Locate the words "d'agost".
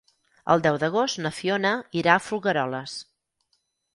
0.83-1.19